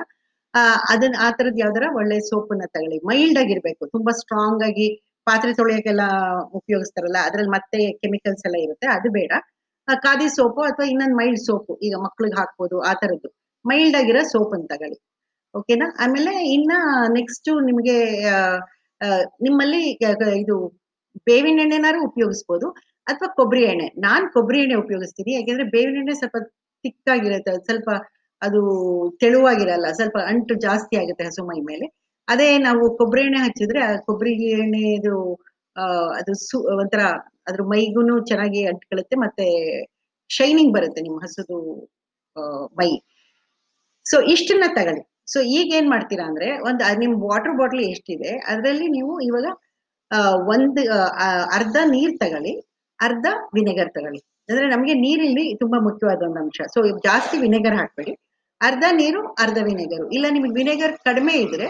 ಆ 0.54 0.60
ಅದನ್ನ 0.92 1.16
ಆ 1.26 1.28
ತರದ್ 1.38 1.58
ಯಾವ್ದಾರ 1.62 1.86
ಒಳ್ಳೆ 2.00 2.16
ಸೋಪನ್ನ 2.30 2.64
ತಗೊಳ್ಳಿ. 2.74 2.98
ಮೈಲ್ಡ್ 3.10 3.38
ಆಗಿರ್ಬೇಕು, 3.42 3.82
ತುಂಬಾ 3.94 4.12
ಸ್ಟ್ರಾಂಗ್ 4.20 4.62
ಆಗಿ 4.68 4.88
ಪಾತ್ರೆ 5.30 5.52
ತೊಳೆಯಕ್ಕೆಲ್ಲ 5.60 6.04
ಉಪಯೋಗಿಸ್ತಾರಲ್ಲ, 6.60 7.18
ಅದ್ರಲ್ಲಿ 7.28 7.52
ಮತ್ತೆ 7.58 7.80
ಕೆಮಿಕಲ್ಸ್ 8.02 8.44
ಎಲ್ಲ 8.48 8.58
ಇರುತ್ತೆ, 8.66 8.88
ಅದು 8.96 9.10
ಬೇಡ. 9.18 9.32
ಖಾದಿ 10.04 10.26
ಸೋಪು 10.36 10.60
ಅಥವಾ 10.70 10.86
ಇನ್ನೊಂದು 10.92 11.16
ಮೈಲ್ಡ್ 11.20 11.40
ಸೋಪು, 11.46 11.72
ಈಗ 11.86 11.94
ಮಕ್ಳಿಗೆ 12.06 12.36
ಹಾಕ್ಬೋದು, 12.40 12.76
ಆ 12.88 12.92
ತರದ್ದು 13.02 13.28
ಮೈಲ್ಡ್ 13.64 13.96
ಆಗಿರೋ 14.00 14.22
ಸೋಪ್ 14.32 14.52
ಅಂತ 14.56 14.66
ತಗೊಳ್ಳಿ 14.72 14.98
ಓಕೆನಾ 15.54 15.86
ಆಮೇಲೆ 16.04 16.32
ಇನ್ನ 16.56 16.72
ನೆಕ್ಸ್ಟ್ 17.16 17.48
ನಿಮಗೆ 17.68 17.96
ನಿಮ್ಮಲ್ಲಿ 19.46 19.80
ಇದು 20.42 20.56
ಬೇವಿನ 21.28 21.60
ಎಣ್ಣೆನಾರು 21.64 22.00
ಉಪಯೋಗಿಸ್ಬೋದು, 22.08 22.66
ಅಥವಾ 23.10 23.28
ಕೊಬ್ಬರಿ 23.38 23.62
ಎಣ್ಣೆ. 23.70 23.86
ನಾನ್ 24.06 24.24
ಕೊಬ್ಬರಿ 24.34 24.58
ಎಣ್ಣೆ 24.64 24.76
ಉಪಯೋಗಿಸ್ತೀನಿ, 24.82 25.30
ಯಾಕೆಂದ್ರೆ 25.36 25.66
ಬೇವಿನ 25.74 25.98
ಎಣ್ಣೆ 26.02 26.14
ಸ್ವಲ್ಪ 26.20 26.38
ತಿಕ್ಕಾಗಿರುತ್ತೆ, 26.84 27.52
ಸ್ವಲ್ಪ 27.68 27.90
ಅದು 28.42 28.60
ತೆಳುವಾಗಿರಲ್ಲ, 29.22 29.86
ಸ್ವಲ್ಪ 29.98 30.18
ಅಂಟು 30.32 30.54
ಜಾಸ್ತಿ 30.66 30.94
ಆಗುತ್ತೆ 31.02 31.24
ಹಸು 31.28 31.44
ಮೇಲೆ. 31.70 31.88
ಅದೇ 32.32 32.48
ನಾವು 32.66 32.82
ಕೊಬ್ಬರಿ 32.98 33.22
ಎಣ್ಣೆ 33.28 33.40
ಹಚ್ಚಿದ್ರೆ 33.46 33.80
ಆ 33.88 33.90
ಕೊಬ್ಬರಿ 34.08 34.32
ಎಣ್ಣೆ 34.62 34.82
ಇದು 34.98 35.14
ಅದು 36.18 36.32
ಸು, 36.46 36.56
ಒಂಥರ 36.82 37.02
ಅದ್ರ 37.48 37.62
ಮೈಗೂನು 37.72 38.14
ಚೆನ್ನಾಗಿ 38.30 38.60
ಅಂಟ್ಕೊಳ್ಳುತ್ತೆ 38.70 39.16
ಮತ್ತೆ 39.24 39.46
ಶೈನಿಂಗ್ 40.30 40.72
ಬರುತ್ತೆ 40.76 41.00
ನಿಮ್ಮ 41.06 41.18
ಹಸುದು 41.24 41.58
ಮೈ. 42.78 42.90
ಸೊ 44.06 44.16
ಇಷ್ಟನ್ನ 44.34 44.66
ತಗೊಳ್ಳಿ. 44.78 45.02
ಸೊ 45.32 45.38
ಈಗ 45.58 45.68
ಏನ್ 45.78 45.88
ಮಾಡ್ತೀರಾ 45.94 46.24
ಅಂದ್ರೆ 46.30 46.48
ಒಂದು 46.68 46.84
ನಿಮ್ 47.02 47.14
ವಾಟರ್ 47.28 47.56
ಬಾಟ್ಲ್ 47.60 47.82
ಎಷ್ಟಿದೆ, 47.92 48.30
ಅದರಲ್ಲಿ 48.52 48.86
ನೀವು 48.96 49.12
ಇವಾಗ 49.28 49.48
ಒಂದು 50.54 50.82
ಅರ್ಧ 51.58 51.76
ನೀರ್ 51.94 52.14
ತಗೊಳ್ಳಿ, 52.22 52.52
ಅರ್ಧ 52.98 53.26
ವಿನೆಗರ್ 53.58 53.90
ತಗೊಳ್ಳಿ. 53.96 54.20
ಅಂದ್ರೆ 54.48 54.66
ನಮ್ಗೆ 54.74 54.94
ನೀರಿಲ್ಲಿ 55.04 55.44
ತುಂಬಾ 55.62 55.78
ಮುಖ್ಯವಾದ 55.88 56.22
ಒಂದು 56.28 56.40
ಅಂಶ. 56.44 56.60
ಸೊ 56.74 56.80
ಜಾಸ್ತಿ 57.06 57.36
ವಿನೆಗರ್ 57.46 57.76
ಹಾಕ್ಬೇಡಿ. 57.80 58.12
ಅರ್ಧ 58.60 58.84
ನೀರು, 58.92 59.20
ಅರ್ಧ 59.44 59.58
ವಿನೆಗರು. 59.68 60.06
ಇಲ್ಲ, 60.16 60.26
ನಿಮಗೆ 60.36 60.54
ವಿನೆಗರ್ 60.60 60.94
ಕಡಿಮೆ 61.08 61.34
ಇದ್ರೆ 61.44 61.66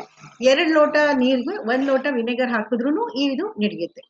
ಎರಡ್ 0.51 0.73
ಲೋಟ 0.77 0.97
ನೀರ್ಗೆ 1.23 1.55
ಒಂದ್ 1.73 1.87
ಲೋಟ 1.91 2.07
ವಿನೆಗರ್ 2.11 2.51
ಹಾಕಿದ್ರು 2.55 3.05
ಇದು 3.27 3.45
ನಡೆಯುತ್ತೆ. 3.65 4.03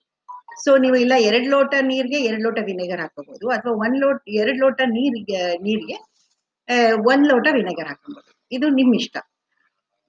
ಸೊ 0.64 0.70
ನೀವು 0.76 0.96
ಇಲ್ಲ 0.96 1.14
ಎರಡ್ 1.28 1.48
ಲೋಟ 1.48 1.74
ನೀರಿಗೆ 1.90 2.18
ಎರಡು 2.28 2.42
ಲೋಟ 2.46 2.58
ವಿನೆಗರ್ 2.70 3.00
ಹಾಕೋಬಹುದು 3.00 3.46
ಅಥವಾ 3.56 3.72
ಒಂದ್ 3.84 3.98
ಲೋಟ, 4.04 4.18
ಎರಡ್ 4.42 4.58
ಲೋಟ 4.58 4.80
ನೀರಿಗೆ 4.96 5.40
ನೀರಿಗೆ 5.66 5.96
ಒಂದ್ 7.10 7.26
ಲೋಟ 7.28 7.46
ವಿನೆಗರ್ 7.58 7.88
ಹಾಕೋಬಹುದು 7.90 8.30
ಇದು 8.52 8.66
ನಿಮ್ 8.78 8.92
ಇಷ್ಟ. 8.94 9.16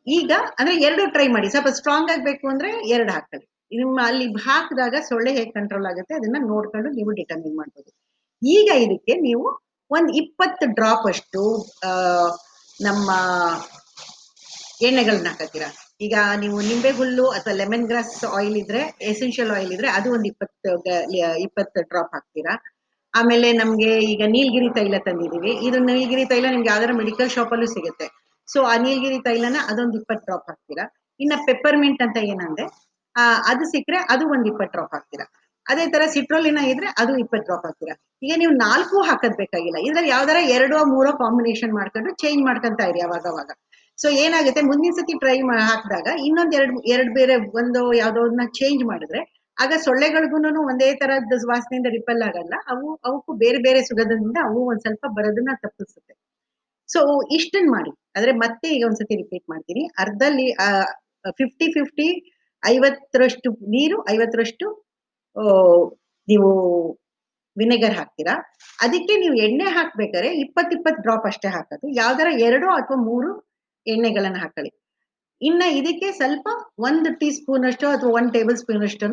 ಈಗ, 0.08 0.32
ಅಂದ್ರೆ 0.60 0.76
ಎರಡು 0.88 1.04
ಟ್ರೈ 1.16 1.28
ಮಾಡಿ. 1.28 1.48
ಸ್ವಲ್ಪ 1.50 1.72
ಸ್ಟ್ರಾಂಗ್ 1.80 2.12
ಆಗ್ಬೇಕು 2.12 2.46
ಅಂದ್ರೆ 2.48 2.70
ಎರಡು 2.94 3.12
ಹಾಕಲಿ 3.12 3.46
ನಿಮ್ಮ 3.72 3.98
ಅಲ್ಲಿ 4.10 4.26
ಹಾಕಿದಾಗ 4.46 4.96
ಸೊಳ್ಳೆ 5.10 5.32
ಹೇಗೆ 5.38 5.52
ಕಂಟ್ರೋಲ್ 5.52 5.86
ಆಗುತ್ತೆ 5.86 6.14
ಅದನ್ನ 6.16 6.38
ನೋಡ್ಕೊಂಡು 6.48 6.90
ನೀವು 6.90 7.12
ಡಿಟರ್ಮಿನ್ 7.20 7.56
ಮಾಡ್ಬೋದು. 7.58 7.92
ಈಗ 8.42 8.70
ಇದಕ್ಕೆ 8.86 9.14
ನೀವು 9.28 9.46
ಒಂದ್ 9.92 10.12
ಇಪ್ಪತ್ತು 10.22 10.66
ಡ್ರಾಪ್ 10.80 11.06
ಅಷ್ಟು 11.14 11.42
ನಮ್ಮ 12.82 13.10
ಎಣ್ಣೆಗಳನ್ನ 14.88 15.30
ಹಾಕತ್ತೀರಾ? 15.32 15.68
ಈಗ 16.06 16.16
ನೀವು 16.44 16.58
ನಿಂಬೆ 16.70 16.92
ಹುಲ್ಲು 17.00 17.26
ಅಥವಾ 17.38 17.54
ಲೆಮನ್ 17.60 17.86
ಗ್ರಾಸ್ 17.90 18.14
ಆಯಿಲ್ 18.38 18.58
ಇದ್ರೆ 18.62 18.82
ಎಸೆನ್ಷಿಯಲ್ 19.12 19.52
ಆಯಿಲ್ 19.56 19.74
ಇದ್ರೆ 19.76 19.90
ಅದು 19.98 20.08
ಒಂದು 20.16 20.28
ಇಪ್ಪತ್ತು 20.32 20.72
ಇಪ್ಪತ್ತು 21.46 21.82
ಡ್ರಾಪ್ 21.92 22.14
ಹಾಕ್ತೀರಾ? 22.16 22.54
ಆಮೇಲೆ 23.14 23.48
ನಮ್ಗೆ 23.62 23.92
ಈಗ 24.12 24.24
ನೀಲಗಿರಿ 24.36 24.70
ತೈಲ 24.78 24.98
ತಂದಿದೀವಿ 25.08 25.52
ಇದು 25.68 25.78
ನೀಲಗಿರಿ 25.90 26.24
ತೈಲ 26.32 26.46
ನಿಮ್ಗೆ 26.54 26.70
ಯಾವ್ದಾರ 26.74 26.94
ಮೆಡಿಕಲ್ 27.02 27.32
ಶಾಪ್ 27.36 27.54
ಅಲ್ಲೂ 27.56 27.68
ಸಿಗುತ್ತೆ. 27.76 28.08
ಸೊ 28.48 28.60
ಆ 28.72 28.76
ನೀಲಗಿರಿ 28.86 29.20
ತೈಲನ 29.28 29.58
ಅದೊಂದು 29.72 29.98
ಇಪ್ಪತ್ತು 30.02 30.26
ಡ್ರಾಪ್ 30.30 30.48
ಹಾಕ್ತೀರಾ? 30.52 30.86
ಇನ್ನ 31.20 31.34
ಪೆಪ್ಪರ್ಮಿಂಟ್ 31.48 32.02
ಅಂತ 32.06 32.18
ಏನಂದ್ರೆ 32.32 32.66
ಅದು 33.52 33.64
ಸಿಕ್ಕರೆ 33.74 34.00
ಅದು 34.14 34.24
ಒಂದ್ 34.34 34.48
ಇಪ್ಪತ್ತು 34.52 34.76
ಡ್ರಾಪ್ 34.76 34.94
ಹಾಕ್ತೀರಾ? 34.98 35.26
ಅದೇ 35.72 35.88
ತರ 35.88 36.04
ಸಿಟ್ರೋಲಿನ 36.06 36.60
ಇದ್ರೆ 36.72 36.88
ಅದು 37.02 37.18
ಇಪ್ಪತ್ತು 37.18 37.46
ಡ್ರಾಪ್ 37.46 37.66
ಹಾಕ್ತೀರಾ. 37.66 37.96
ಈಗ 38.24 38.34
ನೀವು 38.38 38.52
ನಾಲ್ಕು 38.52 39.02
ಹಾಕದ್ 39.02 39.36
ಬೇಕಾಗಿಲ್ಲ. 39.38 39.78
ಇದ್ರಲ್ಲಿ 39.88 40.10
ಯಾವ್ದಾರ 40.10 40.40
ಎರಡೋ 40.50 40.86
ಮೂರೋ 40.86 41.12
ಕಾಂಬಿನೇಷನ್ 41.12 41.74
ಮಾಡ್ಕೊಂಡು 41.74 42.12
ಚೇಂಜ್ 42.16 42.42
ಮಾಡ್ಕೊಂತ 42.44 42.82
ಇರಿ 42.82 43.02
ಅವಾಗ 43.02 43.26
ಅವಾಗ. 43.28 43.52
ಸೊ 43.98 44.10
ಏನಾಗುತ್ತೆ, 44.10 44.62
ಮುಂದಿನ 44.62 44.92
ಸತಿ 44.92 45.14
ಟ್ರೈ 45.20 45.38
ಹಾಕಿದಾಗ 45.70 46.08
ಇನ್ನೊಂದ್ 46.20 46.54
ಎರಡ್ 46.56 46.74
ಎರಡ್ 46.88 47.14
ಬೇರೆ 47.14 47.36
ಒಂದು 47.36 47.94
ಯಾವ್ದೋದನ್ನ 47.94 48.46
ಚೇಂಜ್ 48.60 48.84
ಮಾಡಿದ್ರೆ, 48.86 49.22
ಆಗ 49.58 49.74
ಸೊಳ್ಳೆಗಳಿಗೂ 49.78 50.38
ಒಂದೇ 50.70 50.94
ತರದ 50.94 51.34
ವಾಸನೆಯಿಂದ 51.48 51.88
ರಿಪಲ್ 51.88 52.22
ಆಗಲ್ಲ. 52.22 52.54
ಅವು, 52.68 52.88
ಅವಕ್ಕೂ 53.06 53.34
ಬೇರೆ 53.34 53.58
ಬೇರೆ 53.58 53.82
ಸುಗಂಧದಿಂದ 53.84 54.38
ಅವು 54.44 54.68
ಒಂದ್ 54.68 54.82
ಸ್ವಲ್ಪ 54.82 55.06
ಬರೋದನ್ನ 55.18 55.50
ತಪ್ಪಿಸುತ್ತೆ. 55.56 56.14
ಸೊ 56.90 57.00
ಇಷ್ಟನ್ 57.32 57.70
ಮಾಡಿ. 57.72 57.92
ಆದ್ರೆ 58.16 58.32
ಮತ್ತೆ 58.32 58.68
ಈಗ 58.68 58.84
ಒಂದ್ಸತಿ 58.88 59.16
ರಿಪೀಟ್ 59.16 59.46
ಮಾಡ್ತೀನಿ. 59.50 59.84
ಅರ್ಧಲ್ಲಿ 59.98 60.48
ಫಿಫ್ಟಿ 61.32 61.68
ಫಿಫ್ಟಿ 61.72 62.08
ಐವತ್ತರಷ್ಟು 62.66 63.50
ನೀರು, 63.52 63.98
ಐವತ್ತರಷ್ಟು 64.10 64.66
ನೀವು 66.28 66.50
ವಿನೆಗರ್ 67.58 67.96
ಹಾಕ್ತೀರಾ? 68.00 68.36
ಅದಕ್ಕೆ 68.86 69.14
ನೀವು 69.24 69.36
ಎಣ್ಣೆ 69.46 69.68
ಹಾಕ್ಬೇಕಾದ್ರೆ 69.78 70.30
ಇಪ್ಪತ್ 70.44 71.02
ಡ್ರಾಪ್ 71.06 71.26
ಅಷ್ಟೇ 71.32 71.50
ಹಾಕೋದು. 71.56 71.88
ಯಾವ್ದಾರ 72.02 72.30
ಎರಡು 72.48 72.68
ಅಥವಾ 72.80 72.98
ಮೂರು 73.10 73.32
ಎಣ್ಣೆಗಳನ್ನ 73.86 74.40
ಹಾಕೊಳ್ಳಿ. 74.44 74.72
ಇನ್ನ 75.42 75.64
ಇದಕ್ಕೆ 75.80 76.08
ಸ್ವಲ್ಪ 76.20 76.48
ಒಂದು 76.88 77.10
ಟೀ 77.20 77.28
ಸ್ಪೂನ್ 77.38 77.64
ಅಷ್ಟು 77.70 77.86
ಅಥವಾ 77.96 78.12
ಒಂದ್ 78.18 78.32
ಟೇಬಲ್ 78.38 78.58
ಸ್ಪೂನ್ 78.62 78.84
ಅಷ್ಟು 78.88 79.08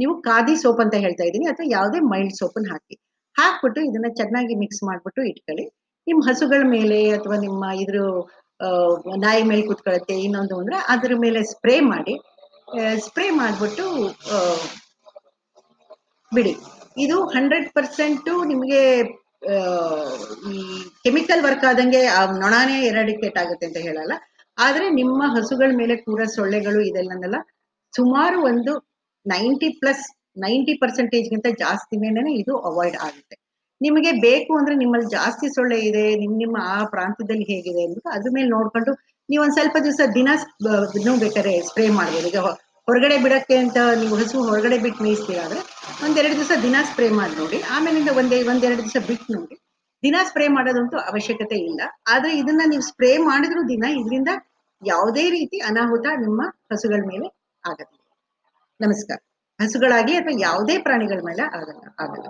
ನೀವು 0.00 0.12
ಖಾದಿ 0.28 0.54
ಸೋಪ್ 0.62 0.80
ಅಂತ 0.84 0.96
ಹೇಳ್ತಾ 1.04 1.24
ಇದ್ದೀನಿ. 1.28 1.46
ಅಥವಾ 1.52 1.66
ಯಾವುದೇ 1.76 1.98
ಮೈಲ್ಡ್ 2.12 2.36
ಸೋಪನ್ನ 2.40 2.68
ಹಾಕಿ. 2.74 2.96
ಹಾಕ್ಬಿಟ್ಟು 3.36 3.80
ಇದನ್ನ 3.88 4.08
ಚೆನ್ನಾಗಿ 4.20 4.54
ಮಿಕ್ಸ್ 4.62 4.82
ಮಾಡ್ಬಿಟ್ಟು 4.88 5.22
ಇಟ್ಕೊಳ್ಳಿ. 5.30 5.64
ನಿಮ್ 6.06 6.20
ಹಸುಗಳ 6.28 6.62
ಮೇಲೆ 6.76 6.98
ಅಥವಾ 7.18 7.36
ನಿಮ್ಮ 7.46 7.64
ಇದ್ರ 7.82 7.98
ನಾಯಿ 9.24 9.42
ಮೇಲೆ 9.50 9.62
ಕುತ್ಕೊಳ್ಳುತ್ತೆ, 9.70 10.16
ಇನ್ನೊಂದು 10.26 10.54
ಅಂದ್ರೆ 10.60 10.76
ಅದ್ರ 10.94 11.12
ಮೇಲೆ 11.24 11.40
ಸ್ಪ್ರೇ 11.52 11.76
ಮಾಡಿ 11.92 12.14
ಸ್ಪ್ರೇ 13.06 13.26
ಮಾಡಿಬಿಟ್ಟು 13.40 13.86
ಬಿಡಿ. 16.38 16.54
ಇದು 17.04 17.16
ಹಂಡ್ರೆಡ್ 17.34 17.68
ಪರ್ಸೆಂಟ್ 17.76 18.28
ನಿಮಗೆ 18.52 18.82
ಈ 20.50 20.54
ಕೆಮಿಕಲ್ 21.04 21.42
ವರ್ಕ್ 21.46 21.64
ಆದಂಗೆ 21.70 22.02
ಆ 22.18 22.20
ನೊಣಾನೇ 22.42 22.76
ಎರಡಿಕೇಟ್ 22.90 23.38
ಆಗುತ್ತೆ 23.42 23.66
ಅಂತ 23.68 23.78
ಹೇಳಲ್ಲ. 23.86 24.14
ಆದ್ರೆ 24.58 24.86
ನಿಮ್ಮ 25.00 25.20
ಹಸುಗಳ 25.36 25.70
ಮೇಲೆ 25.80 25.94
ಕೂಡ 26.08 26.20
ಸೊಳ್ಳೆಗಳು 26.36 26.80
ಇದೆಲ್ಲನೆಲ್ಲ, 26.90 27.38
ಸುಮಾರು 27.94 28.36
ಒಂದು 28.50 28.74
ನೈಂಟಿ 29.26 29.68
ಪ್ಲಸ್ 29.80 30.04
ನೈಂಟಿ 30.44 30.74
ಪರ್ಸೆಂಟೇಜ್ಗಿಂತ 30.82 31.48
ಜಾಸ್ತಿನೇ 31.62 32.32
ಇದು 32.42 32.54
ಅವಾಯ್ಡ್ 32.68 32.96
ಆಗುತ್ತೆ. 33.06 33.36
ನಿಮಗೆ 33.80 34.10
ಬೇಕು 34.24 34.52
ಅಂದ್ರೆ 34.58 34.74
ನಿಮ್ಮಲ್ಲಿ 34.82 35.08
ಜಾಸ್ತಿ 35.16 35.46
ಸೊಳ್ಳೆ 35.56 35.78
ಇದೆ, 35.88 36.04
ನಿಮ್, 36.22 36.34
ನಿಮ್ಮ 36.42 36.56
ಆ 36.74 36.76
ಪ್ರಾಂತ್ಯದಲ್ಲಿ 36.94 37.46
ಹೇಗಿದೆ 37.52 37.82
ಅಂತ 37.88 38.06
ಅದ್ರ 38.16 38.30
ಮೇಲೆ 38.36 38.48
ನೋಡ್ಕೊಂಡು 38.56 38.92
ನೀವು 39.28 39.40
ಒಂದ್ 39.44 39.56
ಸ್ವಲ್ಪ 39.56 39.76
ದಿವಸ 39.86 40.00
ದಿನ 40.18 40.28
ಬೇಕಾದ್ರೆ 41.24 41.52
ಸ್ಪ್ರೇ 41.68 41.86
ಮಾಡ್ಬೋದು. 41.98 42.28
ಈಗ 42.32 42.38
ಹೊರಗಡೆ 42.88 43.18
ಬಿಡಕ್ಕೆ 43.18 43.56
ಅಂತ 43.56 43.76
ನೀವು 44.00 44.14
ಹಸು 44.16 44.48
ಹೊರಗಡೆ 44.48 44.78
ಬಿಟ್ಟು 44.78 45.04
ಮೇಯಿಸ್ತೀರಾದ್ರೆ 45.04 45.60
ಒಂದೆರಡು 46.04 46.34
ದಿವಸ 46.34 46.52
ದಿನ 46.62 46.76
ಸ್ಪ್ರೇ 46.82 47.08
ಮಾಡಿ 47.10 47.34
ನೋಡಿ. 47.36 47.62
ಆಮೇಲಿಂದ 47.62 48.08
ಒಂದೇ, 48.16 48.42
ಒಂದೆರಡು 48.42 48.82
ದಿವಸ 48.82 48.96
ಬಿಟ್ಟು 49.06 49.28
ನೋಡಿ. 49.34 49.54
ದಿನ 50.02 50.16
ಸ್ಪ್ರೇ 50.24 50.48
ಮಾಡೋದಂತೂ 50.48 50.96
ಅವಶ್ಯಕತೆ 51.10 51.58
ಇಲ್ಲ. 51.58 51.80
ಆದ್ರೆ 52.06 52.32
ಇದನ್ನ 52.38 52.62
ನೀವು 52.66 52.82
ಸ್ಪ್ರೇ 52.82 53.18
ಮಾಡಿದ್ರು 53.18 53.68
ದಿನ 53.68 53.84
ಇದರಿಂದ 54.00 54.30
ಯಾವುದೇ 54.82 55.30
ರೀತಿ 55.30 55.58
ಅನಾಹುತ 55.58 56.06
ನಿಮ್ಮ 56.20 56.42
ಹಸುಗಳ 56.72 57.00
ಮೇಲೆ 57.06 57.26
ಆಗಲ್ಲ 57.64 57.92
ನಮಸ್ಕಾರ. 58.80 59.18
ಹಸುಗಳಾಗಿ 59.60 60.14
ಅಥವಾ 60.16 60.34
ಯಾವುದೇ 60.38 60.78
ಪ್ರಾಣಿಗಳ 60.78 61.20
ಮೇಲೆ 61.24 61.42
ಆಗಲ್ಲ 61.42 61.88
ಆಗಲ್ಲ. 61.98 62.26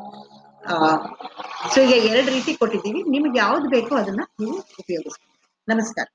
ಸೊ 1.74 1.80
ಈಗ 1.80 2.04
ಎರಡು 2.04 2.30
ರೀತಿ 2.30 2.54
ಕೊಟ್ಟಿದ್ದೀವಿ. 2.54 3.00
ನಿಮ್ಗೆ 3.08 3.38
ಯಾವ್ದು 3.38 3.68
ಬೇಕೋ 3.68 3.94
ಅದನ್ನ 3.94 4.22
ನೀವು 4.40 4.56
ಉಪಯೋಗಿಸ್ಬೋದು 4.82 5.32
ನಮಸ್ಕಾರ. 5.68 6.06